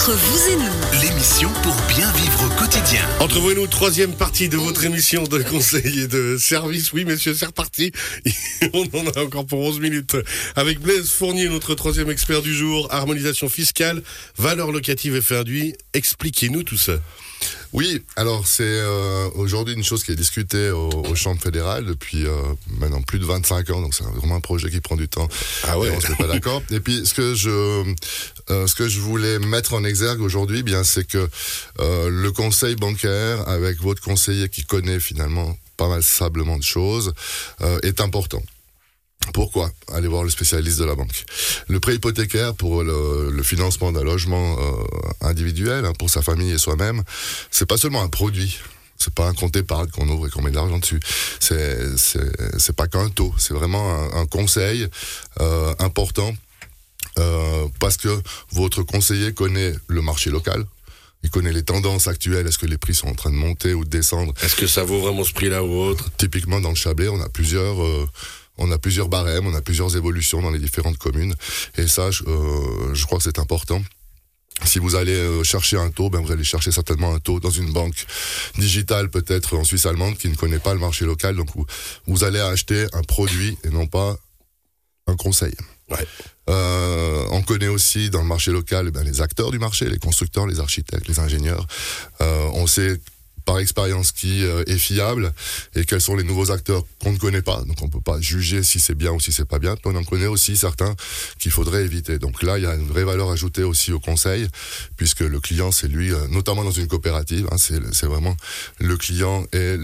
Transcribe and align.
Entre 0.00 0.12
vous 0.14 0.48
et 0.48 0.56
nous, 0.56 1.02
L'émission 1.02 1.50
pour 1.62 1.74
bien 1.94 2.10
vivre 2.12 2.46
au 2.46 2.58
quotidien. 2.58 3.06
Entre 3.20 3.38
vous 3.38 3.50
et 3.50 3.54
nous, 3.54 3.66
troisième 3.66 4.14
partie 4.14 4.48
de 4.48 4.56
votre 4.56 4.82
émission 4.86 5.24
de 5.24 5.42
conseil 5.42 6.00
et 6.00 6.06
de 6.06 6.38
service. 6.38 6.94
Oui, 6.94 7.04
messieurs, 7.04 7.34
c'est 7.34 7.44
reparti. 7.44 7.92
On 8.72 8.84
en 8.98 9.06
a 9.10 9.22
encore 9.22 9.44
pour 9.44 9.60
11 9.60 9.78
minutes. 9.78 10.16
Avec 10.56 10.80
Blaise 10.80 11.10
Fournier, 11.10 11.50
notre 11.50 11.74
troisième 11.74 12.10
expert 12.10 12.40
du 12.40 12.54
jour, 12.54 12.88
harmonisation 12.90 13.50
fiscale, 13.50 14.02
valeur 14.38 14.72
locative 14.72 15.16
et 15.16 15.34
induit. 15.34 15.74
Expliquez-nous 15.92 16.62
tout 16.62 16.78
ça. 16.78 16.94
Oui, 17.72 18.02
alors 18.16 18.46
c'est 18.46 18.64
euh, 18.64 19.28
aujourd'hui 19.34 19.74
une 19.74 19.84
chose 19.84 20.02
qui 20.02 20.10
est 20.10 20.16
discutée 20.16 20.70
au, 20.70 20.88
au 20.88 21.14
Chambre 21.14 21.40
fédéral 21.40 21.84
depuis 21.84 22.26
euh, 22.26 22.34
maintenant 22.78 23.00
plus 23.02 23.18
de 23.18 23.24
25 23.24 23.70
ans, 23.70 23.80
donc 23.80 23.94
c'est 23.94 24.04
vraiment 24.04 24.36
un 24.36 24.40
projet 24.40 24.70
qui 24.70 24.80
prend 24.80 24.96
du 24.96 25.08
temps. 25.08 25.28
Ah 25.68 25.78
ouais. 25.78 25.88
Et 25.88 25.90
on 25.92 26.00
se 26.00 26.10
met 26.10 26.16
pas 26.16 26.26
d'accord. 26.26 26.62
Et 26.70 26.80
puis 26.80 27.06
ce 27.06 27.14
que 27.14 27.34
je 27.34 27.84
euh, 28.50 28.66
ce 28.66 28.74
que 28.74 28.88
je 28.88 28.98
voulais 29.00 29.38
mettre 29.38 29.74
en 29.74 29.84
exergue 29.84 30.20
aujourd'hui, 30.20 30.62
bien 30.62 30.82
c'est 30.82 31.06
que 31.06 31.28
euh, 31.78 32.10
le 32.10 32.32
conseil 32.32 32.74
bancaire 32.74 33.48
avec 33.48 33.80
votre 33.80 34.02
conseiller 34.02 34.48
qui 34.48 34.64
connaît 34.64 34.98
finalement 34.98 35.56
pas 35.76 35.88
mal 35.88 36.02
sablement 36.02 36.58
de 36.58 36.62
choses 36.62 37.12
euh, 37.62 37.78
est 37.82 38.00
important. 38.00 38.42
Pourquoi 39.32 39.70
Allez 39.92 40.08
voir 40.08 40.24
le 40.24 40.30
spécialiste 40.30 40.78
de 40.78 40.84
la 40.84 40.94
banque? 40.94 41.24
Le 41.68 41.80
prêt 41.80 41.94
hypothécaire 41.94 42.54
pour 42.54 42.82
le, 42.82 43.30
le 43.30 43.42
financement 43.42 43.92
d'un 43.92 44.04
logement 44.04 44.56
euh, 44.58 44.84
individuel, 45.20 45.84
hein, 45.84 45.92
pour 45.98 46.10
sa 46.10 46.22
famille 46.22 46.52
et 46.52 46.58
soi-même, 46.58 47.02
c'est 47.50 47.66
pas 47.66 47.76
seulement 47.76 48.02
un 48.02 48.08
produit. 48.08 48.58
C'est 49.02 49.14
pas 49.14 49.26
un 49.26 49.32
compte 49.32 49.56
épargne 49.56 49.88
qu'on 49.88 50.06
ouvre 50.08 50.26
et 50.26 50.30
qu'on 50.30 50.42
met 50.42 50.50
de 50.50 50.56
l'argent 50.56 50.78
dessus. 50.78 51.00
C'est 51.40 51.78
c'est 51.96 52.76
pas 52.76 52.86
qu'un 52.86 53.08
taux. 53.08 53.34
C'est 53.38 53.54
vraiment 53.54 53.94
un, 53.94 54.20
un 54.20 54.26
conseil 54.26 54.86
euh, 55.40 55.72
important 55.78 56.34
euh, 57.18 57.66
parce 57.78 57.96
que 57.96 58.20
votre 58.52 58.82
conseiller 58.82 59.32
connaît 59.32 59.72
le 59.86 60.02
marché 60.02 60.28
local. 60.28 60.66
Il 61.22 61.30
connaît 61.30 61.52
les 61.52 61.62
tendances 61.62 62.08
actuelles. 62.08 62.46
Est-ce 62.46 62.58
que 62.58 62.66
les 62.66 62.76
prix 62.78 62.94
sont 62.94 63.08
en 63.08 63.14
train 63.14 63.30
de 63.30 63.36
monter 63.36 63.72
ou 63.72 63.84
de 63.86 63.90
descendre? 63.90 64.34
Est-ce 64.42 64.56
que 64.56 64.66
ça 64.66 64.84
vaut 64.84 65.00
vraiment 65.00 65.24
ce 65.24 65.32
prix-là 65.32 65.62
ou 65.64 65.72
autre? 65.72 66.10
Typiquement 66.18 66.60
dans 66.60 66.70
le 66.70 66.74
Chablais, 66.74 67.08
on 67.08 67.20
a 67.22 67.28
plusieurs, 67.30 67.82
euh, 67.82 68.06
on 68.60 68.70
a 68.70 68.78
plusieurs 68.78 69.08
barèmes, 69.08 69.46
on 69.46 69.54
a 69.54 69.60
plusieurs 69.60 69.96
évolutions 69.96 70.40
dans 70.42 70.50
les 70.50 70.60
différentes 70.60 70.98
communes, 70.98 71.34
et 71.76 71.88
ça, 71.88 72.10
je, 72.10 72.22
euh, 72.24 72.94
je 72.94 73.04
crois 73.06 73.18
que 73.18 73.24
c'est 73.24 73.38
important. 73.38 73.82
Si 74.64 74.78
vous 74.78 74.94
allez 74.94 75.14
euh, 75.14 75.42
chercher 75.42 75.78
un 75.78 75.90
taux, 75.90 76.10
ben 76.10 76.20
vous 76.20 76.32
allez 76.32 76.44
chercher 76.44 76.70
certainement 76.70 77.14
un 77.14 77.18
taux 77.18 77.40
dans 77.40 77.50
une 77.50 77.72
banque 77.72 78.06
digitale, 78.58 79.08
peut-être 79.08 79.56
en 79.56 79.64
Suisse 79.64 79.86
allemande, 79.86 80.18
qui 80.18 80.28
ne 80.28 80.34
connaît 80.34 80.58
pas 80.58 80.74
le 80.74 80.80
marché 80.80 81.04
local. 81.06 81.34
Donc 81.34 81.48
vous, 81.54 81.66
vous 82.06 82.24
allez 82.24 82.40
acheter 82.40 82.86
un 82.92 83.02
produit 83.02 83.56
et 83.64 83.70
non 83.70 83.86
pas 83.86 84.16
un 85.06 85.16
conseil. 85.16 85.54
Ouais. 85.90 86.06
Euh, 86.48 87.24
on 87.30 87.42
connaît 87.42 87.68
aussi 87.68 88.10
dans 88.10 88.20
le 88.20 88.28
marché 88.28 88.52
local 88.52 88.90
ben, 88.90 89.02
les 89.02 89.20
acteurs 89.20 89.50
du 89.50 89.58
marché, 89.58 89.88
les 89.88 89.98
constructeurs, 89.98 90.46
les 90.46 90.60
architectes, 90.60 91.08
les 91.08 91.18
ingénieurs. 91.18 91.66
Euh, 92.20 92.48
on 92.54 92.66
sait 92.66 93.00
par 93.50 93.58
expérience 93.58 94.12
qui 94.12 94.44
euh, 94.44 94.62
est 94.68 94.78
fiable 94.78 95.32
et 95.74 95.84
quels 95.84 96.00
sont 96.00 96.14
les 96.14 96.22
nouveaux 96.22 96.52
acteurs 96.52 96.84
qu'on 97.02 97.10
ne 97.10 97.18
connaît 97.18 97.42
pas. 97.42 97.62
Donc 97.64 97.82
on 97.82 97.88
peut 97.88 98.00
pas 98.00 98.20
juger 98.20 98.62
si 98.62 98.78
c'est 98.78 98.94
bien 98.94 99.10
ou 99.10 99.18
si 99.18 99.32
c'est 99.32 99.44
pas 99.44 99.58
bien. 99.58 99.74
On 99.84 99.96
en 99.96 100.04
connaît 100.04 100.28
aussi 100.28 100.56
certains 100.56 100.94
qu'il 101.40 101.50
faudrait 101.50 101.82
éviter. 101.82 102.20
Donc 102.20 102.44
là, 102.44 102.58
il 102.58 102.62
y 102.62 102.66
a 102.68 102.76
une 102.76 102.86
vraie 102.86 103.02
valeur 103.02 103.28
ajoutée 103.28 103.64
aussi 103.64 103.92
au 103.92 103.98
conseil, 103.98 104.46
puisque 104.96 105.22
le 105.22 105.40
client, 105.40 105.72
c'est 105.72 105.88
lui, 105.88 106.12
euh, 106.12 106.28
notamment 106.28 106.62
dans 106.62 106.70
une 106.70 106.86
coopérative, 106.86 107.48
hein, 107.50 107.56
c'est 107.58 108.06
vraiment 108.06 108.36
le 108.78 108.96
client 108.96 109.44
et 109.52 109.76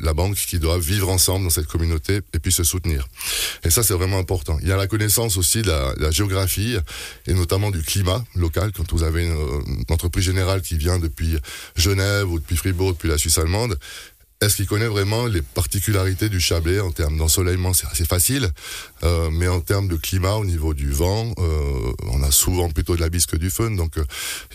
la 0.00 0.14
banque 0.14 0.36
qui 0.36 0.60
doivent 0.60 0.80
vivre 0.80 1.08
ensemble 1.08 1.46
dans 1.46 1.50
cette 1.50 1.66
communauté 1.66 2.20
et 2.32 2.38
puis 2.38 2.52
se 2.52 2.62
soutenir. 2.62 3.08
Et 3.64 3.70
ça, 3.70 3.82
c'est 3.82 3.94
vraiment 3.94 4.18
important. 4.18 4.56
Il 4.62 4.68
y 4.68 4.72
a 4.72 4.76
la 4.76 4.86
connaissance 4.86 5.36
aussi 5.36 5.62
de 5.62 5.72
la, 5.98 6.10
géographie 6.12 6.76
et 7.26 7.34
notamment 7.34 7.72
du 7.72 7.82
climat 7.82 8.24
local. 8.36 8.70
Quand 8.70 8.92
vous 8.92 9.02
avez 9.02 9.24
une, 9.24 9.32
euh, 9.32 9.60
une 9.66 9.84
entreprise 9.88 10.24
générale 10.24 10.62
qui 10.62 10.76
vient 10.76 11.00
depuis 11.00 11.36
Genève 11.74 12.30
ou 12.30 12.38
depuis 12.38 12.56
Fribourg, 12.56 12.83
depuis 12.92 13.08
la 13.08 13.18
Suisse 13.18 13.38
allemande, 13.38 13.78
est-ce 14.44 14.56
qu'il 14.56 14.66
connaît 14.66 14.88
vraiment 14.88 15.26
les 15.26 15.40
particularités 15.40 16.28
du 16.28 16.38
Chablais 16.38 16.80
en 16.80 16.90
termes 16.90 17.16
d'ensoleillement? 17.16 17.72
C'est 17.72 17.86
assez 17.86 18.04
facile, 18.04 18.50
euh, 19.02 19.30
mais 19.30 19.48
en 19.48 19.60
termes 19.60 19.88
de 19.88 19.96
climat, 19.96 20.34
au 20.34 20.44
niveau 20.44 20.74
du 20.74 20.90
vent, 20.90 21.32
euh, 21.38 21.92
on 22.08 22.22
a 22.22 22.30
souvent 22.30 22.68
plutôt 22.68 22.94
de 22.94 23.00
la 23.00 23.08
bise 23.08 23.24
que 23.24 23.36
du 23.36 23.48
fun. 23.48 23.70
Donc, 23.70 23.96
euh, 23.96 24.04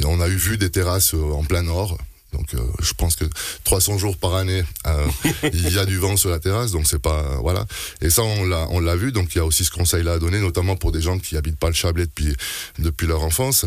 on 0.05 0.21
a 0.21 0.27
eu 0.27 0.35
vu 0.35 0.57
des 0.57 0.69
terrasses 0.69 1.15
en 1.15 1.43
plein 1.43 1.63
nord. 1.63 1.97
Donc, 2.33 2.49
je 2.79 2.93
pense 2.93 3.15
que 3.15 3.25
300 3.63 3.97
jours 3.97 4.15
par 4.15 4.35
année, 4.35 4.63
il 5.51 5.73
y 5.73 5.79
a 5.79 5.85
du 5.87 5.97
vent 5.97 6.15
sur 6.15 6.29
la 6.29 6.37
terrasse. 6.37 6.69
Donc, 6.69 6.85
c'est 6.85 7.01
pas 7.01 7.37
voilà. 7.41 7.65
Et 8.01 8.11
ça, 8.11 8.21
on 8.21 8.45
l'a, 8.79 8.95
vu. 8.95 9.11
Donc, 9.11 9.33
il 9.33 9.39
y 9.39 9.41
a 9.41 9.45
aussi 9.45 9.65
ce 9.65 9.71
conseil-là 9.71 10.13
à 10.13 10.19
donner, 10.19 10.39
notamment 10.39 10.75
pour 10.75 10.91
des 10.91 11.01
gens 11.01 11.17
qui 11.17 11.35
habitent 11.35 11.57
pas 11.57 11.69
le 11.69 11.73
Chablais 11.73 12.05
depuis 12.77 13.07
leur 13.07 13.23
enfance. 13.23 13.65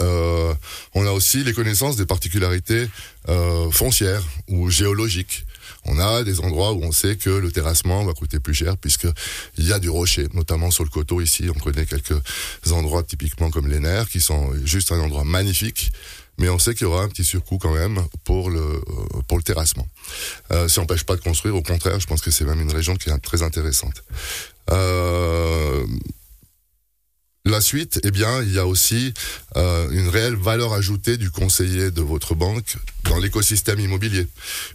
Euh, 0.00 0.54
on 0.94 1.06
a 1.06 1.10
aussi 1.10 1.44
les 1.44 1.52
connaissances 1.52 1.96
des 1.96 2.06
particularités 2.06 2.88
euh, 3.28 3.70
foncières 3.70 4.22
ou 4.48 4.70
géologiques. 4.70 5.44
On 5.84 5.98
a 5.98 6.22
des 6.22 6.40
endroits 6.40 6.72
où 6.72 6.82
on 6.82 6.92
sait 6.92 7.16
que 7.16 7.30
le 7.30 7.50
terrassement 7.50 8.04
va 8.04 8.12
coûter 8.12 8.38
plus 8.38 8.54
cher 8.54 8.76
puisque 8.76 9.08
il 9.58 9.66
y 9.66 9.72
a 9.72 9.78
du 9.78 9.90
rocher, 9.90 10.28
notamment 10.32 10.70
sur 10.70 10.84
le 10.84 10.90
coteau 10.90 11.20
ici. 11.20 11.48
On 11.54 11.58
connaît 11.58 11.86
quelques 11.86 12.20
endroits 12.70 13.02
typiquement 13.02 13.50
comme 13.50 13.68
les 13.68 13.80
nerfs 13.80 14.08
qui 14.08 14.20
sont 14.20 14.52
juste 14.64 14.92
un 14.92 15.00
endroit 15.00 15.24
magnifique. 15.24 15.90
Mais 16.38 16.48
on 16.48 16.58
sait 16.58 16.74
qu'il 16.74 16.86
y 16.86 16.90
aura 16.90 17.02
un 17.02 17.08
petit 17.08 17.24
surcoût 17.24 17.58
quand 17.58 17.74
même 17.74 18.00
pour 18.24 18.50
le 18.50 18.60
euh, 18.60 19.22
pour 19.28 19.36
le 19.36 19.42
terrassement. 19.42 19.86
Euh, 20.50 20.66
ça 20.68 20.80
n'empêche 20.80 21.04
pas 21.04 21.16
de 21.16 21.20
construire. 21.20 21.54
Au 21.54 21.62
contraire, 21.62 22.00
je 22.00 22.06
pense 22.06 22.20
que 22.20 22.30
c'est 22.30 22.44
même 22.44 22.60
une 22.60 22.72
région 22.72 22.96
qui 22.96 23.10
est 23.10 23.18
très 23.18 23.42
intéressante. 23.42 24.02
Euh, 24.70 25.86
la 27.52 27.60
suite, 27.60 28.00
eh 28.02 28.10
bien, 28.10 28.42
il 28.42 28.52
y 28.52 28.58
a 28.58 28.66
aussi 28.66 29.12
euh, 29.56 29.88
une 29.90 30.08
réelle 30.08 30.36
valeur 30.36 30.72
ajoutée 30.72 31.18
du 31.18 31.30
conseiller 31.30 31.90
de 31.90 32.00
votre 32.00 32.34
banque 32.34 32.76
dans 33.04 33.18
l'écosystème 33.18 33.78
immobilier, 33.78 34.26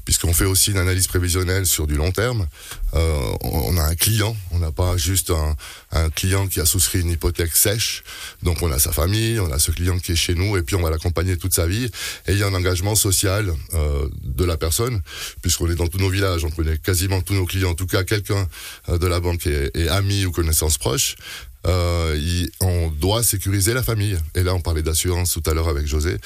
puisqu'on 0.05 0.33
fait 0.33 0.45
aussi 0.45 0.71
une 0.71 0.77
analyse 0.77 1.07
prévisionnelle 1.07 1.65
sur 1.65 1.87
du 1.87 1.95
long 1.95 2.11
terme. 2.11 2.47
Euh, 2.93 3.31
on 3.41 3.75
a 3.77 3.83
un 3.83 3.95
client, 3.95 4.37
on 4.51 4.59
n'a 4.59 4.71
pas 4.71 4.95
juste 4.95 5.31
un, 5.31 6.09
client 6.11 6.47
qui 6.47 6.59
a 6.59 6.65
souscrit 6.65 7.01
une 7.01 7.09
hypothèque 7.09 7.55
sèche, 7.55 8.03
donc 8.43 8.61
on 8.61 8.71
a 8.71 8.77
sa 8.77 8.91
famille, 8.91 9.39
on 9.39 9.51
a 9.51 9.57
ce 9.57 9.71
client 9.71 9.97
qui 9.97 10.11
est 10.11 10.15
chez 10.15 10.35
nous, 10.35 10.55
et 10.57 10.61
puis 10.61 10.75
on 10.75 10.81
va 10.81 10.91
l'accompagner 10.91 11.37
toute 11.37 11.53
sa 11.53 11.65
vie. 11.65 11.85
Et 12.27 12.33
il 12.33 12.37
y 12.37 12.43
a 12.43 12.47
un 12.47 12.53
engagement 12.53 12.95
social 12.95 13.51
euh, 13.73 14.07
de 14.23 14.45
la 14.45 14.57
personne, 14.57 15.01
puisqu'on 15.41 15.69
est 15.71 15.75
dans 15.75 15.87
tous 15.87 15.97
nos 15.97 16.09
villages, 16.09 16.43
on 16.43 16.51
connaît 16.51 16.77
quasiment 16.77 17.21
tous 17.21 17.33
nos 17.33 17.45
clients, 17.45 17.71
en 17.71 17.75
tout 17.75 17.87
cas 17.87 18.03
quelqu'un 18.03 18.47
de 18.87 19.07
la 19.07 19.19
banque 19.19 19.47
est 19.47 19.87
ami 19.87 20.25
ou 20.25 20.31
connaissance 20.31 20.77
proche 20.77 21.15
euh, 21.67 22.15
il- 22.17 22.49
on 22.61 22.89
doit 22.89 23.23
sécuriser 23.23 23.73
la 23.73 23.83
famille. 23.83 24.17
Et 24.35 24.43
là, 24.43 24.53
on 24.55 24.61
parlait 24.61 24.81
d'assurance 24.81 25.31
tout 25.33 25.43
à 25.49 25.53
l'heure 25.53 25.67
avec 25.67 25.85
José. 25.87 26.17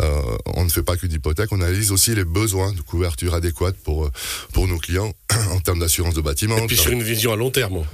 Euh, 0.00 0.20
on 0.54 0.64
ne 0.64 0.70
fait 0.70 0.82
pas 0.82 0.96
qu'une 0.96 1.12
hypothèque, 1.12 1.50
on 1.52 1.60
analyse 1.60 1.92
aussi 1.92 2.14
les 2.14 2.24
besoins 2.24 2.72
de 2.72 2.80
couverture 2.80 3.34
adéquate 3.34 3.76
pour, 3.84 4.10
pour 4.52 4.66
nos 4.68 4.78
clients 4.78 5.12
en 5.52 5.60
termes 5.60 5.80
d'assurance 5.80 6.14
de 6.14 6.20
bâtiment. 6.20 6.56
Et 6.58 6.66
puis 6.66 6.76
sur 6.76 6.92
une 6.92 7.02
vision 7.02 7.32
à 7.32 7.36
long 7.36 7.50
terme. 7.50 7.84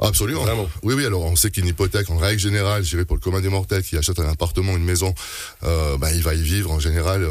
Absolument. 0.00 0.42
Vraiment. 0.44 0.68
Oui, 0.82 0.92
oui. 0.94 1.06
Alors, 1.06 1.22
on 1.22 1.36
sait 1.36 1.50
qu'une 1.50 1.66
hypothèque, 1.66 2.10
en 2.10 2.18
règle 2.18 2.38
générale, 2.40 2.84
je 2.84 2.90
dirais 2.90 3.04
pour 3.06 3.16
le 3.16 3.20
commun 3.20 3.40
des 3.40 3.48
mortels 3.48 3.82
qui 3.82 3.96
achète 3.96 4.18
un 4.20 4.28
appartement, 4.28 4.76
une 4.76 4.84
maison, 4.84 5.14
euh, 5.64 5.96
ben, 5.96 6.10
il 6.14 6.22
va 6.22 6.34
y 6.34 6.42
vivre 6.42 6.70
en 6.70 6.78
général 6.80 7.22
euh, 7.22 7.30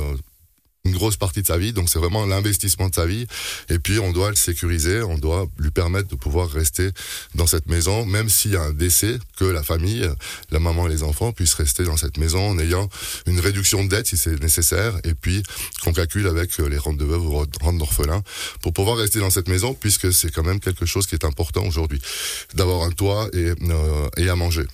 une 0.85 0.93
grosse 0.93 1.17
partie 1.17 1.41
de 1.41 1.47
sa 1.47 1.57
vie. 1.57 1.73
Donc, 1.73 1.89
c'est 1.89 1.99
vraiment 1.99 2.25
l'investissement 2.25 2.89
de 2.89 2.95
sa 2.95 3.05
vie. 3.05 3.27
Et 3.69 3.79
puis, 3.79 3.99
on 3.99 4.11
doit 4.11 4.29
le 4.29 4.35
sécuriser. 4.35 5.01
On 5.01 5.17
doit 5.17 5.47
lui 5.59 5.71
permettre 5.71 6.07
de 6.07 6.15
pouvoir 6.15 6.49
rester 6.49 6.91
dans 7.33 7.47
cette 7.47 7.67
maison, 7.67 8.05
même 8.05 8.29
s'il 8.29 8.51
y 8.51 8.55
a 8.55 8.61
un 8.61 8.73
décès, 8.73 9.17
que 9.37 9.45
la 9.45 9.63
famille, 9.63 10.09
la 10.51 10.59
maman 10.59 10.87
et 10.87 10.89
les 10.89 11.03
enfants 11.03 11.31
puissent 11.31 11.55
rester 11.55 11.83
dans 11.83 11.97
cette 11.97 12.17
maison 12.17 12.49
en 12.49 12.59
ayant 12.59 12.89
une 13.25 13.39
réduction 13.39 13.83
de 13.83 13.89
dette 13.89 14.07
si 14.07 14.17
c'est 14.17 14.39
nécessaire. 14.41 14.93
Et 15.03 15.13
puis, 15.13 15.43
qu'on 15.83 15.93
calcule 15.93 16.27
avec 16.27 16.59
euh, 16.59 16.69
les 16.69 16.77
rentes 16.77 16.97
de 16.97 17.05
veuve 17.05 17.25
ou 17.25 17.45
rentes 17.61 17.77
d'orphelin 17.77 18.21
pour 18.61 18.73
pouvoir 18.73 18.97
rester 18.97 19.19
dans 19.19 19.29
cette 19.29 19.47
maison, 19.47 19.73
puisque 19.73 20.13
c'est 20.13 20.31
quand 20.31 20.43
même 20.43 20.59
quelque 20.59 20.85
chose 20.85 21.07
qui 21.07 21.15
est 21.15 21.25
important 21.25 21.65
aujourd'hui 21.65 22.01
d'avoir 22.53 22.83
un 22.83 22.91
toit 22.91 23.27
et, 23.33 23.53
euh, 23.61 24.09
et 24.17 24.29
à 24.29 24.35
manger. 24.35 24.65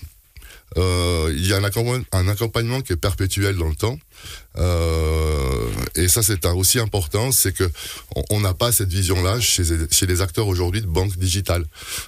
Euh, 0.78 1.34
il 1.36 1.46
y 1.48 1.54
a 1.54 1.58
un 1.58 1.64
accompagnement, 1.64 2.06
un 2.14 2.28
accompagnement 2.30 2.82
qui 2.82 2.94
est 2.94 2.98
perpétuel 2.98 3.58
dans 3.58 3.68
le 3.68 3.76
temps. 3.76 4.00
Euh, 4.58 5.68
et 5.96 6.08
ça, 6.08 6.22
c'est 6.24 6.46
aussi 6.46 6.80
important, 6.80 7.32
c'est 7.32 7.52
que 7.54 7.70
on- 8.30 8.40
n'a 8.42 8.54
pas 8.54 8.72
cette 8.72 8.90
vision-là 8.92 9.40
chez, 9.40 9.64
chez 9.92 10.06
les 10.08 10.22
acteurs 10.22 10.48
aujourd'hui 10.48 10.82
de 10.82 10.88
banques 10.88 11.16
digitales. 11.18 11.66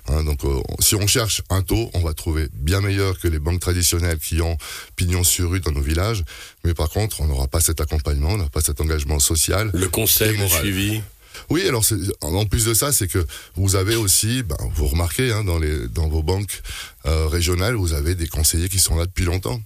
Hein, 0.07 0.24
donc, 0.24 0.44
euh, 0.45 0.60
si 0.80 0.95
on 0.95 1.06
cherche 1.07 1.42
un 1.50 1.62
taux, 1.62 1.92
on 1.94 2.00
va 2.00 2.13
trouver 2.13 2.48
bien 2.54 2.81
meilleur 2.81 3.19
que 3.19 3.27
les 3.27 3.38
banques 3.39 3.60
traditionnelles 3.60 4.18
qui 4.18 4.42
ont 4.42 4.57
pignon 4.95 5.24
sur 5.24 5.51
rue 5.51 5.60
dans 5.60 5.71
nos 5.71 5.81
villages. 5.81 6.24
Mais 6.63 6.74
par 6.74 6.89
contre, 6.89 7.21
on 7.21 7.27
n'aura 7.27 7.48
pas 7.48 7.60
cet 7.60 7.81
accompagnement, 7.81 8.30
on 8.30 8.38
n'aura 8.38 8.50
pas 8.50 8.62
cet 8.62 8.81
engagement 8.81 9.19
social. 9.19 9.69
Le 9.74 9.89
conseil, 9.89 10.36
le 10.38 10.48
suivi. 10.48 11.01
Oui, 11.50 11.68
alors 11.68 11.84
en 12.22 12.45
plus 12.45 12.66
de 12.66 12.74
ça, 12.74 12.92
c'est 12.92 13.07
que 13.07 13.25
vous 13.56 13.75
avez 13.75 13.95
aussi, 13.95 14.44
ben, 14.44 14.57
vous 14.75 14.88
remarquez 14.88 15.31
hein, 15.31 15.44
dans 15.44 15.60
les 15.60 15.88
dans 15.88 16.07
vos 16.07 16.24
banques 16.24 16.62
euh, 17.06 17.28
régionales, 17.28 17.75
vous 17.75 17.94
avez 17.94 18.16
des 18.16 18.28
conseillers 18.28 18.69
qui 18.69 18.80
sont 18.80 18.95
là 18.95 19.06
depuis 19.06 19.25
longtemps. 19.25 19.62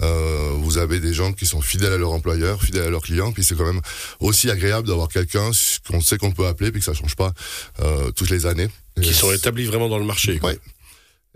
Euh, 0.00 0.52
vous 0.58 0.78
avez 0.78 1.00
des 1.00 1.12
gens 1.12 1.32
qui 1.32 1.46
sont 1.46 1.60
fidèles 1.60 1.92
à 1.92 1.98
leur 1.98 2.12
employeur, 2.12 2.62
fidèles 2.62 2.84
à 2.84 2.90
leurs 2.90 3.02
clients, 3.02 3.32
puis 3.32 3.44
c'est 3.44 3.56
quand 3.56 3.66
même 3.66 3.82
aussi 4.18 4.50
agréable 4.50 4.88
d'avoir 4.88 5.08
quelqu'un 5.08 5.50
qu'on 5.88 6.00
sait 6.00 6.18
qu'on 6.18 6.32
peut 6.32 6.46
appeler, 6.46 6.70
puis 6.70 6.80
que 6.80 6.86
ça 6.86 6.94
change 6.94 7.16
pas 7.16 7.32
euh, 7.80 8.10
toutes 8.12 8.30
les 8.30 8.46
années. 8.46 8.68
Qui 9.00 9.14
sont 9.14 9.32
établis 9.32 9.66
vraiment 9.66 9.88
dans 9.88 9.98
le 9.98 10.04
marché. 10.04 10.38
quoi. 10.38 10.50
Ouais. 10.50 10.58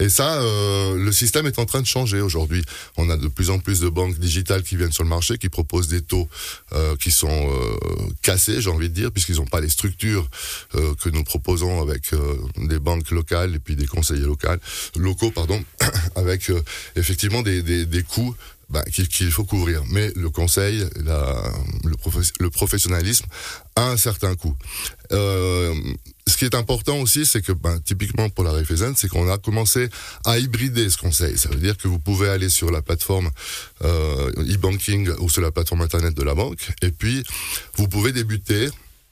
Et 0.00 0.08
ça, 0.08 0.41
euh, 0.43 0.96
le 0.96 1.12
système 1.12 1.46
est 1.46 1.58
en 1.61 1.67
train 1.67 1.81
de 1.81 1.87
changer 1.87 2.20
aujourd'hui. 2.20 2.64
On 2.96 3.11
a 3.11 3.17
de 3.17 3.29
plus 3.29 3.50
en 3.50 3.61
plus 3.61 3.79
de 3.79 3.88
banques 3.88 4.19
digitales 4.19 4.64
qui 4.64 4.76
viennent 4.76 4.91
sur 4.93 5.05
le 5.05 5.08
marché, 5.08 5.38
qui 5.38 5.49
proposent 5.49 5.87
des 5.88 6.02
taux 6.02 6.29
euh, 6.73 6.96
qui 6.96 7.12
sont 7.12 7.29
euh, 7.31 7.76
cassés, 8.23 8.61
j'ai 8.61 8.70
envie 8.70 8.88
de 8.88 8.94
dire, 8.94 9.12
puisqu'ils 9.12 9.37
n'ont 9.37 9.46
pas 9.46 9.61
les 9.61 9.69
structures 9.69 10.29
euh, 10.75 10.94
que 10.96 11.08
nous 11.11 11.23
proposons 11.23 11.81
avec 11.81 12.12
euh, 12.12 12.37
des 12.56 12.81
banques 12.81 13.11
locales 13.12 13.55
et 13.55 13.58
puis 13.61 13.76
des 13.76 13.87
conseillers 13.87 14.25
locaux, 14.26 14.49
locaux 14.96 15.31
pardon, 15.31 15.62
avec 16.17 16.50
euh, 16.50 16.61
effectivement 16.96 17.43
des, 17.43 17.62
des, 17.62 17.87
des 17.87 18.02
coûts 18.02 18.35
bah, 18.70 18.82
qu'il 18.93 19.31
faut 19.31 19.44
couvrir. 19.44 19.85
Mais 19.91 20.11
le 20.17 20.31
conseil, 20.31 20.85
la, 21.05 21.41
le, 21.85 21.94
profe- 21.94 22.32
le 22.41 22.50
professionnalisme 22.50 23.26
a 23.76 23.91
un 23.91 23.96
certain 23.96 24.35
coût. 24.35 24.56
Euh, 25.12 25.73
ce 26.26 26.37
qui 26.37 26.44
est 26.44 26.55
important 26.55 26.99
aussi, 27.00 27.26
c'est 27.26 27.43
que 27.43 27.53
ben, 27.53 27.79
typiquement 27.81 28.29
pour 28.31 28.44
la 28.44 28.53
Raiffeisen, 28.53 28.94
c'est 28.97 29.09
qu'on 29.09 29.31
a 29.31 29.38
commencé 29.38 29.88
à 30.25 30.38
hybrider 30.38 30.88
ce 30.88 30.97
conseil. 30.97 31.37
Ça 31.37 31.50
veut 31.50 31.56
dire 31.56 31.76
que 31.76 31.87
vous 31.87 31.99
pouvez 31.99 32.29
aller 32.29 32.49
sur 32.49 32.71
la 32.71 32.82
plateforme 32.82 33.31
euh, 33.82 34.31
e-banking 34.38 35.11
ou 35.21 35.29
sur 35.29 35.43
la 35.43 35.50
plateforme 35.50 35.82
internet 35.82 36.15
de 36.15 36.23
la 36.23 36.35
banque, 36.35 36.71
et 36.82 36.91
puis 36.91 37.25
vous 37.76 37.88
pouvez 37.88 38.12
débuter. 38.12 38.69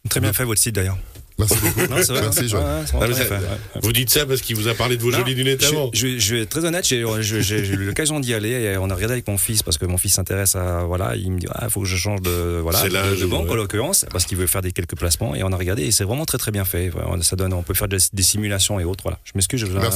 Très 0.09 0.21
bien 0.21 0.33
fait 0.33 0.45
votre 0.45 0.61
site 0.61 0.75
d'ailleurs. 0.75 0.99
Merci 1.39 1.55
beaucoup. 1.63 1.81
Non, 1.81 1.97
vrai. 1.97 2.21
Merci, 2.23 2.49
Joël. 2.49 2.65
Ah, 2.67 2.87
ça- 2.87 2.99
ouais. 2.99 3.39
Vous 3.83 3.93
dites 3.93 4.11
ça 4.11 4.27
parce 4.27 4.41
qu'il 4.43 4.57
vous 4.57 4.69
a 4.69 4.75
parlé 4.75 4.97
de 4.97 5.03
vos 5.03 5.11
Non, 5.11 5.19
jolies 5.19 5.35
lunettes 5.35 5.65
avant. 5.65 5.91
je, 5.95 6.19
je 6.19 6.35
vais 6.35 6.43
être 6.43 6.49
très 6.51 6.65
honnête, 6.65 6.87
j'ai 6.87 6.99
eu 6.99 7.77
l'occasion 7.77 8.21
d'y 8.21 8.35
aller 8.35 8.51
et 8.51 8.77
on 8.77 8.91
a 8.91 8.95
regardé 8.95 9.15
avec 9.15 9.27
mon 9.29 9.39
fils 9.39 9.63
parce 9.63 9.79
que 9.79 9.87
mon 9.87 9.99
fils 9.99 10.15
s'intéresse 10.15 10.55
à 10.57 10.85
voilà, 10.85 11.17
il 11.17 11.31
me 11.33 11.39
dit 11.39 11.47
ah 11.53 11.69
faut 11.71 11.81
que 11.81 11.87
je 11.87 11.97
change 11.97 12.21
de 12.23 12.61
voilà 12.63 12.79
C'est 12.81 12.89
de, 12.91 13.21
de 13.21 13.27
banque 13.27 13.47
ouais. 13.47 13.53
en 13.53 13.55
l'occurrence 13.55 14.05
parce 14.11 14.25
qu'il 14.27 14.37
veut 14.39 14.47
faire 14.47 14.63
des 14.63 14.73
quelques 14.73 14.97
placements 14.97 15.35
et 15.35 15.43
on 15.43 15.53
a 15.53 15.57
regardé 15.57 15.83
et 15.85 15.91
c'est 15.91 16.05
vraiment 16.05 16.25
très 16.25 16.39
très 16.39 16.51
bien 16.51 16.65
fait. 16.65 16.89
Voilà, 16.91 17.23
Ça 17.23 17.37
donne, 17.37 17.53
on 17.53 17.63
peut 17.63 17.75
faire 17.75 17.89
des, 17.89 17.99
des 18.13 18.23
simulations 18.23 18.79
et 18.81 18.85
autres. 18.85 19.03
Voilà, 19.03 19.19
je 19.25 19.33
m'excuse, 19.35 19.61
je 19.61 19.67
vous 19.67 19.77
ai 19.77 19.81
bah, 19.81 19.91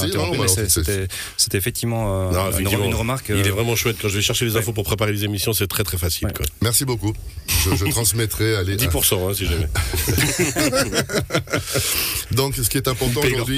c'était 1.36 1.58
effectivement 1.58 2.28
euh, 2.28 2.32
Non, 2.32 2.46
une, 2.46 2.54
effectivement, 2.54 2.84
une 2.86 2.94
remarque. 2.94 3.26
Il 3.30 3.36
est 3.36 3.48
euh, 3.48 3.52
vraiment 3.52 3.76
chouette. 3.76 3.96
Quand 4.00 4.08
je 4.08 4.16
vais 4.16 4.22
chercher 4.22 4.44
les 4.44 4.56
infos 4.56 4.68
Ouais. 4.68 4.74
pour 4.74 4.84
préparer 4.84 5.12
les 5.12 5.24
émissions, 5.24 5.52
c'est 5.52 5.66
très 5.68 5.84
très 5.84 5.96
facile. 5.98 6.26
Ouais. 6.28 6.32
Quoi. 6.34 6.44
Merci 6.62 6.84
beaucoup. 6.84 7.12
Je, 7.46 7.76
je 7.76 7.84
transmettrai. 7.90 8.56
Allez, 8.56 8.76
10% 8.76 9.30
hein, 9.30 9.34
si 9.34 9.46
jamais. 9.46 9.68
Donc, 12.32 12.56
ce 12.56 12.68
qui 12.68 12.76
est 12.76 12.88
important 12.88 13.20
aujourd'hui. 13.34 13.56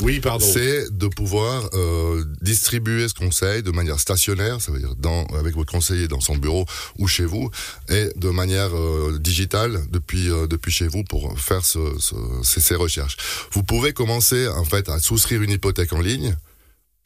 Oui, 0.00 0.20
c'est 0.40 0.90
de 0.90 1.06
pouvoir 1.08 1.68
euh, 1.74 2.24
distribuer 2.40 3.08
ce 3.08 3.14
conseil 3.14 3.62
de 3.62 3.70
manière 3.70 3.98
stationnaire, 4.00 4.60
ça 4.60 4.72
veut 4.72 4.78
dire 4.78 4.94
dans, 4.96 5.24
avec 5.26 5.54
votre 5.54 5.72
conseiller 5.72 6.08
dans 6.08 6.20
son 6.20 6.36
bureau 6.36 6.66
ou 6.98 7.06
chez 7.08 7.24
vous, 7.24 7.50
et 7.88 8.08
de 8.16 8.28
manière 8.30 8.74
euh, 8.76 9.18
digitale 9.20 9.82
depuis 9.90 10.30
euh, 10.30 10.46
depuis 10.46 10.72
chez 10.72 10.86
vous 10.88 11.04
pour 11.04 11.38
faire 11.38 11.64
ce, 11.64 11.78
ce- 11.98 12.14
ces, 12.42 12.60
ces 12.60 12.74
recherches. 12.74 13.16
Vous 13.52 13.62
pouvez 13.62 13.92
commencer 13.92 14.48
en 14.48 14.64
fait 14.64 14.88
à 14.88 14.98
souscrire 14.98 15.42
une 15.42 15.50
hypothèque 15.50 15.92
en 15.92 16.00
ligne, 16.00 16.36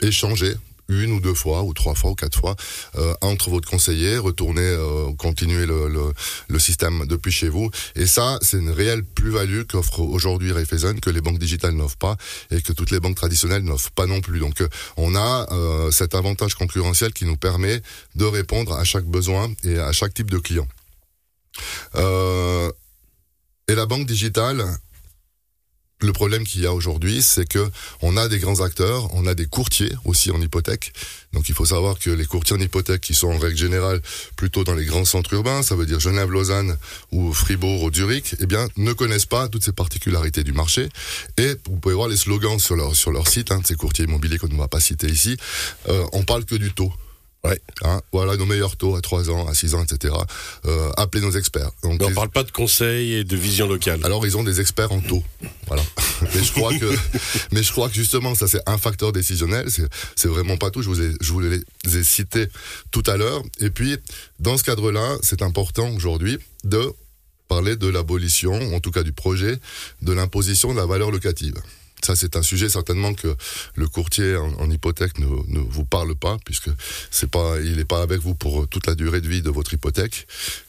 échanger 0.00 0.54
une 0.88 1.12
ou 1.12 1.20
deux 1.20 1.34
fois 1.34 1.62
ou 1.62 1.74
trois 1.74 1.94
fois 1.94 2.10
ou 2.10 2.14
quatre 2.14 2.38
fois 2.38 2.56
euh, 2.96 3.14
entre 3.20 3.50
votre 3.50 3.68
conseiller, 3.68 4.18
retourner, 4.18 4.62
euh, 4.62 5.12
continuer 5.16 5.66
le, 5.66 5.88
le, 5.88 6.12
le 6.48 6.58
système 6.58 7.06
depuis 7.06 7.30
chez 7.32 7.48
vous. 7.48 7.70
Et 7.94 8.06
ça, 8.06 8.38
c'est 8.42 8.58
une 8.58 8.70
réelle 8.70 9.04
plus-value 9.04 9.62
qu'offre 9.64 10.00
aujourd'hui 10.00 10.52
Raiffeisen, 10.52 11.00
que 11.00 11.10
les 11.10 11.20
banques 11.20 11.38
digitales 11.38 11.74
n'offrent 11.74 11.98
pas 11.98 12.16
et 12.50 12.62
que 12.62 12.72
toutes 12.72 12.90
les 12.90 13.00
banques 13.00 13.16
traditionnelles 13.16 13.64
n'offrent 13.64 13.90
pas 13.92 14.06
non 14.06 14.20
plus. 14.20 14.38
Donc, 14.38 14.60
euh, 14.60 14.68
on 14.96 15.14
a 15.14 15.46
euh, 15.52 15.90
cet 15.90 16.14
avantage 16.14 16.54
concurrentiel 16.54 17.12
qui 17.12 17.24
nous 17.26 17.36
permet 17.36 17.82
de 18.14 18.24
répondre 18.24 18.72
à 18.72 18.84
chaque 18.84 19.04
besoin 19.06 19.52
et 19.64 19.78
à 19.78 19.92
chaque 19.92 20.14
type 20.14 20.30
de 20.30 20.38
client. 20.38 20.66
Euh, 21.96 22.70
et 23.68 23.74
la 23.74 23.86
banque 23.86 24.06
digitale, 24.06 24.64
le 26.00 26.12
problème 26.12 26.44
qu'il 26.44 26.62
y 26.62 26.66
a 26.66 26.72
aujourd'hui, 26.72 27.22
c'est 27.22 27.46
que 27.46 27.70
on 28.02 28.16
a 28.16 28.28
des 28.28 28.38
grands 28.38 28.60
acteurs, 28.60 29.12
on 29.14 29.26
a 29.26 29.34
des 29.34 29.46
courtiers 29.46 29.92
aussi 30.04 30.30
en 30.30 30.40
hypothèque. 30.40 30.92
Donc 31.32 31.48
il 31.48 31.54
faut 31.54 31.64
savoir 31.64 31.98
que 31.98 32.10
les 32.10 32.24
courtiers 32.24 32.56
en 32.56 32.60
hypothèque 32.60 33.00
qui 33.00 33.14
sont 33.14 33.28
en 33.28 33.38
règle 33.38 33.56
générale 33.56 34.00
plutôt 34.36 34.64
dans 34.64 34.74
les 34.74 34.84
grands 34.84 35.04
centres 35.04 35.32
urbains, 35.34 35.62
ça 35.62 35.74
veut 35.74 35.86
dire 35.86 35.98
Genève, 35.98 36.30
Lausanne 36.30 36.76
ou 37.10 37.32
Fribourg 37.32 37.82
ou 37.82 37.92
Zurich, 37.92 38.36
eh 38.38 38.46
bien 38.46 38.68
ne 38.76 38.92
connaissent 38.92 39.26
pas 39.26 39.48
toutes 39.48 39.64
ces 39.64 39.72
particularités 39.72 40.44
du 40.44 40.52
marché. 40.52 40.88
Et 41.36 41.56
vous 41.66 41.76
pouvez 41.76 41.94
voir 41.94 42.08
les 42.08 42.16
slogans 42.16 42.58
sur 42.58 42.76
leur 42.76 42.94
sur 42.94 43.10
leur 43.10 43.28
site, 43.28 43.50
hein, 43.50 43.58
de 43.58 43.66
ces 43.66 43.74
courtiers 43.74 44.04
immobiliers 44.04 44.38
qu'on 44.38 44.48
ne 44.48 44.56
va 44.56 44.68
pas 44.68 44.80
citer 44.80 45.08
ici. 45.08 45.36
Euh, 45.88 46.04
on 46.12 46.22
parle 46.22 46.44
que 46.44 46.54
du 46.54 46.72
taux. 46.72 46.92
Ouais. 47.44 47.60
Hein, 47.82 48.00
voilà 48.12 48.36
nos 48.36 48.46
meilleurs 48.46 48.76
taux 48.76 48.96
à 48.96 49.00
3 49.00 49.30
ans, 49.30 49.46
à 49.46 49.54
6 49.54 49.74
ans, 49.74 49.82
etc. 49.84 50.12
Euh, 50.66 50.90
appelez 50.96 51.22
nos 51.22 51.30
experts. 51.30 51.70
Donc, 51.84 52.00
on 52.02 52.08
les- 52.08 52.14
parle 52.14 52.30
pas 52.30 52.42
de 52.42 52.50
conseils 52.50 53.12
et 53.14 53.24
de 53.24 53.36
vision 53.36 53.68
locale. 53.68 54.00
alors 54.04 54.26
ils 54.26 54.36
ont 54.36 54.42
des 54.42 54.60
experts 54.60 54.90
en 54.90 55.00
taux, 55.00 55.22
voilà. 55.68 55.82
mais 56.34 56.42
je 56.42 56.52
crois 56.52 56.76
que, 56.76 56.92
mais 57.52 57.62
je 57.62 57.70
crois 57.70 57.88
que 57.88 57.94
justement 57.94 58.34
ça 58.34 58.48
c'est 58.48 58.60
un 58.68 58.76
facteur 58.76 59.12
décisionnel. 59.12 59.68
C'est 60.16 60.28
vraiment 60.28 60.56
pas 60.56 60.70
tout. 60.70 60.82
Je 60.82 60.88
vous 60.88 61.00
ai, 61.00 61.12
je 61.20 61.32
vous 61.32 61.40
les 61.40 61.60
ai 61.84 62.02
cités 62.02 62.48
tout 62.90 63.04
à 63.06 63.16
l'heure. 63.16 63.42
Et 63.60 63.70
puis 63.70 63.96
dans 64.40 64.58
ce 64.58 64.64
cadre-là, 64.64 65.16
c'est 65.22 65.40
important 65.42 65.88
aujourd'hui 65.94 66.38
de 66.64 66.92
parler 67.46 67.76
de 67.76 67.86
l'abolition, 67.88 68.74
en 68.74 68.80
tout 68.80 68.90
cas 68.90 69.02
du 69.04 69.12
projet, 69.12 69.56
de 70.02 70.12
l'imposition 70.12 70.72
de 70.72 70.76
la 70.78 70.86
valeur 70.86 71.10
locative. 71.12 71.54
Ça, 72.02 72.16
c'est 72.16 72.36
un 72.36 72.42
sujet 72.42 72.68
certainement 72.68 73.12
que 73.14 73.34
le 73.74 73.88
courtier 73.88 74.36
en, 74.36 74.70
hypothèque 74.70 75.18
ne, 75.18 75.26
vous 75.26 75.84
parle 75.84 76.14
pas, 76.14 76.38
puisque 76.44 76.70
il 77.62 77.76
n'est 77.76 77.84
pas 77.84 78.02
avec 78.02 78.20
vous 78.20 78.34
pour 78.34 78.68
toute 78.68 78.86
la 78.86 78.94
durée 78.94 79.20
de 79.20 79.28
vie 79.28 79.42
de 79.42 79.50
votre 79.50 79.74
hypothèque. 79.74 80.26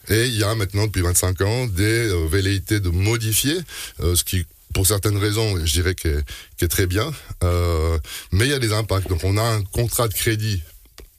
Et 0.09 0.25
il 0.25 0.35
y 0.35 0.43
a 0.43 0.55
maintenant, 0.55 0.87
depuis 0.87 1.01
25 1.01 1.41
ans, 1.41 1.67
des 1.67 1.83
euh, 1.83 2.27
velléités 2.27 2.79
de 2.79 2.89
modifier, 2.89 3.57
euh, 4.01 4.15
ce 4.15 4.23
qui, 4.23 4.45
pour 4.73 4.87
certaines 4.87 5.17
raisons, 5.17 5.63
je 5.63 5.71
dirais 5.71 5.95
qu'est 5.95 6.23
qu'est 6.57 6.67
très 6.67 6.87
bien. 6.87 7.11
Euh, 7.43 7.97
mais 8.31 8.45
il 8.45 8.51
y 8.51 8.53
a 8.53 8.59
des 8.59 8.73
impacts. 8.73 9.07
Donc, 9.07 9.23
on 9.23 9.37
a 9.37 9.43
un 9.43 9.61
contrat 9.61 10.07
de 10.07 10.13
crédit. 10.13 10.63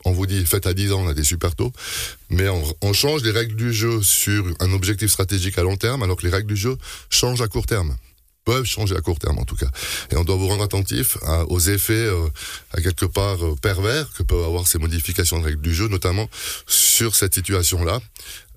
On 0.05 0.13
vous 0.13 0.27
dit, 0.27 0.45
faites 0.47 0.67
à 0.67 0.73
10 0.73 0.93
ans, 0.93 1.03
on 1.05 1.09
a 1.09 1.15
des 1.15 1.25
super 1.25 1.55
taux. 1.55 1.73
Mais 2.31 2.47
on 2.49 2.93
change 2.95 3.23
les 3.23 3.33
règles 3.33 3.55
du 3.55 3.73
jeu 3.73 4.03
sur 4.03 4.47
un 4.59 4.73
objectif 4.73 5.11
stratégique 5.11 5.59
à 5.59 5.63
long 5.63 5.77
terme, 5.77 6.03
alors 6.03 6.17
que 6.17 6.27
les 6.27 6.33
règles 6.33 6.49
du 6.49 6.57
jeu 6.57 6.79
changent 7.11 7.43
à 7.43 7.49
court 7.49 7.67
terme 7.67 7.95
peuvent 8.45 8.65
changer 8.65 8.97
à 8.97 9.01
court 9.01 9.19
terme 9.19 9.39
en 9.39 9.45
tout 9.45 9.57
cas. 9.57 9.71
Et 10.11 10.17
on 10.17 10.25
doit 10.25 10.37
vous 10.37 10.49
rendre 10.49 10.63
attentif 10.63 11.19
aux 11.49 11.61
effets 11.61 11.93
euh, 11.93 12.29
à 12.73 12.81
quelque 12.81 13.07
part 13.07 13.45
euh, 13.45 13.55
pervers 13.61 14.11
que 14.13 14.23
peuvent 14.23 14.45
avoir 14.45 14.67
ces 14.67 14.79
modifications 14.79 15.39
de 15.39 15.45
règles 15.45 15.61
du 15.61 15.75
jeu, 15.75 15.89
notamment 15.89 16.29
sur 16.67 17.15
cette 17.15 17.35
situation-là. 17.35 18.01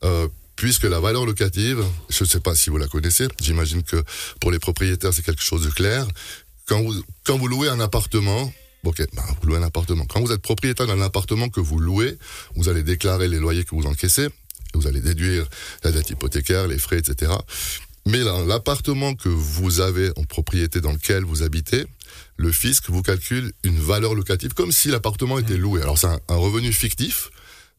Euh, 0.03 0.27
Puisque 0.55 0.83
la 0.83 0.99
valeur 0.99 1.25
locative, 1.25 1.83
je 2.09 2.23
ne 2.23 2.29
sais 2.29 2.39
pas 2.39 2.53
si 2.53 2.69
vous 2.69 2.77
la 2.77 2.87
connaissez, 2.87 3.27
j'imagine 3.41 3.81
que 3.81 4.03
pour 4.39 4.51
les 4.51 4.59
propriétaires 4.59 5.11
c'est 5.11 5.25
quelque 5.25 5.41
chose 5.41 5.65
de 5.65 5.71
clair. 5.71 6.07
Quand 6.67 6.79
vous, 6.79 6.93
quand 7.23 7.37
vous 7.39 7.47
louez 7.47 7.69
un 7.69 7.79
appartement, 7.79 8.53
ok, 8.83 9.03
bah, 9.13 9.23
vous 9.41 9.47
louez 9.47 9.57
un 9.57 9.63
appartement. 9.63 10.05
Quand 10.05 10.21
vous 10.21 10.31
êtes 10.31 10.43
propriétaire 10.43 10.85
d'un 10.85 11.01
appartement 11.01 11.49
que 11.49 11.59
vous 11.59 11.79
louez, 11.79 12.19
vous 12.55 12.69
allez 12.69 12.83
déclarer 12.83 13.27
les 13.27 13.39
loyers 13.39 13.63
que 13.63 13.73
vous 13.73 13.87
encaissez, 13.87 14.29
vous 14.75 14.87
allez 14.87 15.01
déduire 15.01 15.47
la 15.83 15.91
dette 15.91 16.11
hypothécaire, 16.11 16.67
les 16.67 16.77
frais, 16.77 16.99
etc. 16.99 17.31
Mais 18.05 18.19
l'appartement 18.19 19.15
que 19.15 19.29
vous 19.29 19.79
avez 19.79 20.11
en 20.17 20.23
propriété 20.23 20.81
dans 20.81 20.91
lequel 20.91 21.23
vous 21.23 21.41
habitez, 21.41 21.85
le 22.35 22.51
fisc 22.51 22.89
vous 22.89 23.01
calcule 23.01 23.53
une 23.63 23.79
valeur 23.79 24.13
locative 24.13 24.53
comme 24.53 24.71
si 24.71 24.89
l'appartement 24.89 25.39
était 25.39 25.57
loué. 25.57 25.81
Alors 25.81 25.97
c'est 25.97 26.07
un, 26.07 26.19
revenu 26.35 26.73
fictif, 26.73 27.29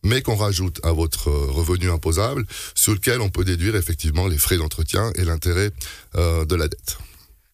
mais 0.03 0.23
qu'on 0.23 0.37
rajoute 0.37 0.81
à 0.83 0.93
votre 0.93 1.29
euh, 1.29 1.51
revenu 1.51 1.91
imposable, 1.91 2.47
sur 2.75 2.93
lequel 2.93 3.21
on 3.21 3.29
peut 3.29 3.45
déduire 3.45 3.77
effectivement 3.77 4.27
les 4.27 4.39
frais 4.39 4.57
d'entretien 4.57 5.13
et 5.17 5.25
l'intérêt 5.25 5.71
euh, 6.17 6.45
de 6.45 6.55
la 6.55 6.69
dette. 6.69 6.99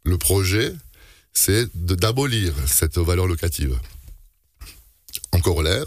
Le 0.05 0.17
projet, 0.19 0.73
c'est 1.33 1.69
d'abolir 1.75 2.55
cette 2.67 2.99
valeur 2.99 3.27
locative. 3.27 3.79
En 5.33 5.41
corollaire, 5.41 5.87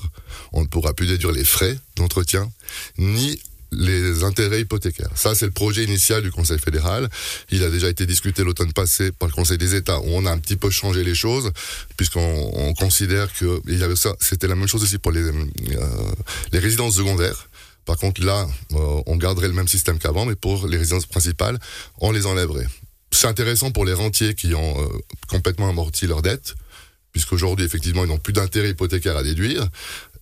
on 0.51 0.61
ne 0.61 0.67
pourra 0.67 0.93
plus 0.93 1.07
déduire 1.07 1.31
les 1.31 1.43
frais 1.43 1.77
d'entretien, 1.95 2.51
ni 2.97 3.39
les 3.75 4.23
intérêts 4.23 4.61
hypothécaires. 4.61 5.11
Ça, 5.15 5.35
c'est 5.35 5.45
le 5.45 5.51
projet 5.51 5.83
initial 5.83 6.21
du 6.21 6.31
Conseil 6.31 6.59
fédéral. 6.59 7.09
Il 7.51 7.63
a 7.63 7.69
déjà 7.69 7.89
été 7.89 8.05
discuté 8.05 8.43
l'automne 8.43 8.73
passé 8.73 9.11
par 9.11 9.27
le 9.27 9.33
Conseil 9.33 9.57
des 9.57 9.75
États, 9.75 9.99
où 9.99 10.07
on 10.07 10.25
a 10.25 10.31
un 10.31 10.37
petit 10.37 10.55
peu 10.55 10.69
changé 10.69 11.03
les 11.03 11.15
choses, 11.15 11.51
puisqu'on 11.97 12.51
on 12.53 12.73
considère 12.73 13.31
que 13.33 13.61
il 13.67 13.79
y 13.79 13.83
avait 13.83 13.95
ça. 13.95 14.15
C'était 14.19 14.47
la 14.47 14.55
même 14.55 14.67
chose 14.67 14.83
aussi 14.83 14.97
pour 14.97 15.11
les, 15.11 15.21
euh, 15.21 15.31
les 16.51 16.59
résidences 16.59 16.95
secondaires. 16.95 17.49
Par 17.85 17.97
contre, 17.97 18.23
là, 18.23 18.47
euh, 18.73 19.01
on 19.05 19.17
garderait 19.17 19.47
le 19.47 19.53
même 19.53 19.67
système 19.67 19.99
qu'avant, 19.99 20.25
mais 20.25 20.35
pour 20.35 20.67
les 20.67 20.77
résidences 20.77 21.05
principales, 21.05 21.59
on 21.99 22.11
les 22.11 22.25
enlèverait. 22.25 22.67
C'est 23.11 23.27
intéressant 23.27 23.71
pour 23.71 23.85
les 23.85 23.93
rentiers 23.93 24.35
qui 24.35 24.55
ont 24.55 24.81
euh, 24.81 24.87
complètement 25.27 25.69
amorti 25.69 26.07
leurs 26.07 26.21
dettes, 26.21 26.55
puisqu'aujourd'hui, 27.11 27.65
effectivement, 27.65 28.05
ils 28.05 28.07
n'ont 28.07 28.17
plus 28.17 28.33
d'intérêt 28.33 28.69
hypothécaire 28.69 29.17
à 29.17 29.23
déduire. 29.23 29.67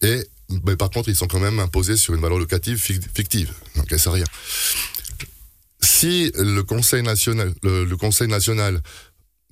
Et 0.01 0.27
mais 0.65 0.75
par 0.75 0.89
contre, 0.89 1.09
ils 1.09 1.15
sont 1.15 1.27
quand 1.27 1.39
même 1.39 1.59
imposés 1.59 1.97
sur 1.97 2.13
une 2.13 2.21
valeur 2.21 2.37
locative 2.39 2.77
fic- 2.77 3.07
fictive. 3.13 3.51
Donc, 3.75 3.87
c'est 3.89 4.09
rien. 4.09 4.25
Si 5.81 6.31
le 6.35 6.61
Conseil 6.61 7.03
national, 7.03 7.53
le, 7.63 7.95
Conseil 7.95 8.27
national 8.27 8.81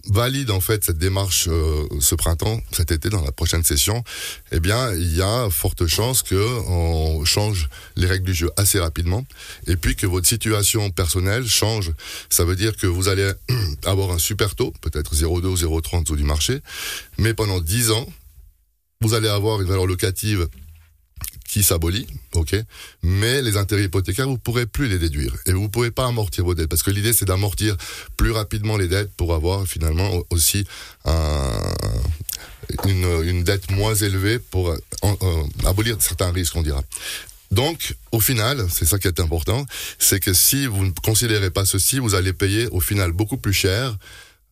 valide 0.08 0.51
en 0.51 0.62
fait 0.62 0.84
cette 0.86 0.98
démarche 0.98 1.48
euh, 1.50 1.86
ce 2.00 2.15
printemps, 2.15 2.62
cet 2.72 2.91
été, 2.91 3.10
dans 3.10 3.24
la 3.24 3.32
prochaine 3.32 3.63
session, 3.63 4.03
eh 4.51 4.60
bien, 4.60 4.94
il 4.94 5.15
y 5.15 5.22
a 5.22 5.50
forte 5.50 5.88
chance 5.88 6.24
que 6.24 6.41
on 6.68 7.25
change 7.25 7.68
les 7.96 8.08
règles 8.08 8.25
du 8.25 8.34
jeu 8.34 8.50
assez 8.58 8.79
rapidement, 8.79 9.25
et 9.68 9.75
puis 9.75 9.96
que 9.96 10.08
votre 10.08 10.27
situation 10.27 10.89
personnelle 10.91 11.48
change. 11.48 11.91
Ça 12.29 12.46
veut 12.46 12.56
dire 12.56 12.77
que 12.77 12.88
vous 12.88 13.08
allez 13.10 13.32
avoir 13.86 14.12
un 14.12 14.20
super 14.20 14.56
taux, 14.56 14.74
peut-être 14.82 15.15
0,2 15.15 15.46
ou 15.46 15.56
0,30 15.82 16.15
du 16.15 16.24
marché, 16.24 16.62
mais 17.18 17.34
pendant 17.34 17.60
10 17.60 17.91
ans, 17.91 18.08
vous 19.01 19.13
allez 19.13 19.29
avoir 19.29 19.62
une 19.62 19.68
valeur 19.68 19.88
locative 19.88 20.48
qui 21.50 21.63
s'abolit, 21.63 22.06
ok, 22.34 22.56
mais 23.01 23.41
les 23.41 23.58
intérêts 23.58 23.86
hypothécaires, 23.86 24.27
vous 24.27 24.38
pourrez 24.38 24.68
plus 24.68 24.88
les 24.88 25.00
déduire 25.00 25.36
et 25.48 25.51
vous 25.51 25.68
pouvez 25.68 25.89
pas 25.89 26.06
amortir 26.06 26.46
vos 26.46 26.53
dettes 26.53 26.70
parce 26.70 26.84
que 26.84 26.91
l'idée 26.91 27.12
c'est 27.12 27.25
d'amortir 27.25 27.75
plus 28.18 28.29
rapidement 28.29 28.77
les 28.77 28.88
dettes 28.88 29.12
pour 29.18 29.34
avoir 29.34 29.65
finalement 29.65 30.12
aussi 30.29 30.63
un, 31.06 31.74
une, 32.86 33.24
une 33.24 33.44
dette 33.44 33.72
moins 33.72 33.96
élevée 33.96 34.38
pour 34.38 34.70
euh, 34.70 34.77
abolir 35.65 35.98
certains 36.00 36.32
risques, 36.32 36.56
on 36.56 36.62
dira. 36.62 36.84
Donc, 37.50 37.96
au 38.12 38.20
final, 38.20 38.68
c'est 38.72 38.86
ça 38.86 39.00
qui 39.00 39.08
est 39.08 39.20
important, 39.20 39.65
c'est 39.98 40.20
que 40.20 40.34
si 40.34 40.68
vous 40.68 40.86
ne 40.86 40.91
considérez 41.03 41.50
pas 41.50 41.65
ceci, 41.65 41.98
vous 41.98 42.13
allez 42.13 42.32
payer 42.32 42.68
au 42.68 42.79
final 42.79 43.12
beaucoup 43.12 43.38
plus 43.38 43.53
cher 43.53 43.98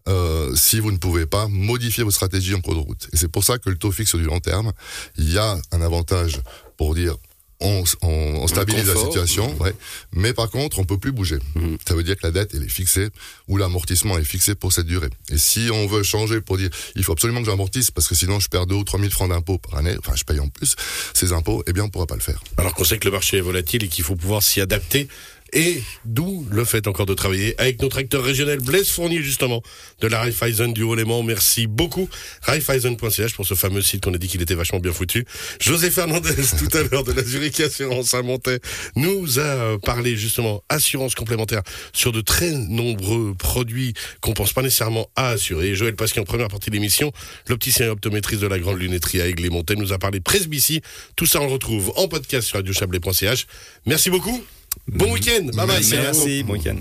euh, 0.07 0.55
si 0.55 0.79
vous 0.79 0.91
ne 0.91 0.97
pouvez 0.97 1.27
pas 1.27 1.47
modifier 1.47 2.03
vos 2.03 2.09
stratégies 2.09 2.55
en 2.55 2.61
cours 2.61 2.73
de 2.73 2.79
route. 2.79 3.07
Et 3.13 3.17
c'est 3.17 3.27
pour 3.27 3.43
ça 3.43 3.59
que 3.59 3.69
le 3.69 3.77
taux 3.77 3.91
fixe 3.91 4.15
du 4.15 4.23
long 4.23 4.39
terme, 4.39 4.71
il 5.17 5.31
y 5.31 5.37
a 5.37 5.57
un 5.71 5.81
avantage 5.81 6.41
pour 6.77 6.95
dire 6.95 7.17
on, 7.59 7.83
on, 8.03 8.07
on 8.07 8.47
stabilise 8.47 8.87
la 8.87 8.95
situation, 8.95 9.55
ouais. 9.59 9.73
mais 10.13 10.33
par 10.33 10.49
contre, 10.49 10.79
on 10.79 10.83
peut 10.83 10.97
plus 10.97 11.11
bouger. 11.11 11.39
Mhm. 11.55 11.77
Ça 11.87 11.95
veut 11.95 12.03
dire 12.03 12.15
que 12.15 12.25
la 12.25 12.31
dette, 12.31 12.51
elle 12.53 12.63
est 12.63 12.69
fixée, 12.69 13.09
ou 13.47 13.57
l'amortissement 13.57 14.17
est 14.17 14.23
fixé 14.23 14.53
pour 14.53 14.71
cette 14.73 14.85
durée. 14.85 15.09
Et 15.29 15.37
si 15.37 15.69
on 15.73 15.87
veut 15.87 16.03
changer 16.03 16.39
pour 16.39 16.57
dire, 16.57 16.69
il 16.95 17.03
faut 17.03 17.13
absolument 17.13 17.39
que 17.39 17.47
j'amortisse, 17.47 17.89
parce 17.89 18.07
que 18.07 18.15
sinon 18.15 18.39
je 18.39 18.47
perds 18.47 18.67
2 18.67 18.75
ou 18.75 18.83
3 18.83 18.99
000 18.99 19.11
francs 19.11 19.29
d'impôts 19.29 19.57
par 19.57 19.79
année, 19.79 19.95
enfin 19.99 20.13
je 20.15 20.23
paye 20.23 20.39
en 20.39 20.49
plus 20.49 20.75
ces 21.13 21.33
impôts, 21.33 21.63
eh 21.67 21.73
bien 21.73 21.83
on 21.83 21.89
pourra 21.89 22.05
pas 22.05 22.15
le 22.15 22.21
faire. 22.21 22.41
Alors 22.57 22.73
qu'on 22.73 22.83
sait 22.83 22.99
que 22.99 23.05
le 23.05 23.11
marché 23.11 23.37
est 23.37 23.41
volatile 23.41 23.83
et 23.83 23.87
qu'il 23.87 24.03
faut 24.03 24.15
pouvoir 24.15 24.43
s'y 24.43 24.61
adapter. 24.61 25.07
Et 25.53 25.81
d'où 26.05 26.45
le 26.51 26.65
fait 26.65 26.87
encore 26.87 27.05
de 27.05 27.13
travailler 27.13 27.55
avec 27.59 27.81
notre 27.81 27.97
acteur 27.97 28.23
régional 28.23 28.59
Blaise 28.59 28.89
Fournier 28.89 29.21
justement 29.21 29.61
de 30.01 30.07
la 30.07 30.21
Raiffeisen 30.21 30.73
du 30.73 30.83
Haut-Léman. 30.83 31.23
Merci 31.23 31.67
beaucoup 31.67 32.09
Raiffeisen.ch 32.41 33.33
pour 33.33 33.45
ce 33.45 33.53
fameux 33.53 33.81
site 33.81 34.03
qu'on 34.03 34.13
a 34.13 34.17
dit 34.17 34.27
qu'il 34.27 34.41
était 34.41 34.55
vachement 34.55 34.79
bien 34.79 34.91
foutu. 34.91 35.25
José 35.59 35.89
Fernandez 35.89 36.35
tout 36.57 36.77
à 36.77 36.83
l'heure 36.83 37.03
de 37.03 37.13
la 37.13 37.23
Zurich 37.23 37.59
Assurance 37.59 38.13
à 38.13 38.21
Montais 38.21 38.59
nous 38.95 39.39
a 39.39 39.77
parlé 39.79 40.17
justement 40.17 40.63
assurance 40.69 41.15
complémentaire 41.15 41.61
sur 41.93 42.11
de 42.11 42.21
très 42.21 42.51
nombreux 42.51 43.33
produits 43.35 43.93
qu'on 44.21 44.33
pense 44.33 44.53
pas 44.53 44.61
nécessairement 44.61 45.09
à 45.15 45.29
assurer. 45.29 45.75
Joël 45.75 45.95
Pasquier 45.95 46.21
en 46.21 46.25
première 46.25 46.49
partie 46.49 46.69
de 46.69 46.75
l'émission, 46.75 47.11
l'opticien 47.47 47.87
et 47.87 47.89
optométriste 47.89 48.41
de 48.41 48.47
la 48.47 48.59
grande 48.59 48.79
lunetterie 48.79 49.21
à 49.21 49.27
Aigle-les-Montaigne 49.27 49.79
nous 49.79 49.93
a 49.93 49.97
parlé 49.97 50.19
presbytie. 50.19 50.81
Tout 51.15 51.25
ça 51.25 51.41
on 51.41 51.47
le 51.47 51.53
retrouve 51.53 51.93
en 51.95 52.07
podcast 52.07 52.47
sur 52.47 52.57
radiochablais.ch. 52.57 53.47
Merci 53.85 54.09
beaucoup. 54.09 54.43
Bon 54.87 55.11
week-end. 55.11 55.51
Bye 55.55 55.65
bye. 55.65 55.81
Merci, 55.91 56.43
bon 56.43 56.53
week-end. 56.53 56.75